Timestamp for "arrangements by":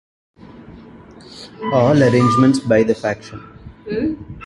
2.01-2.81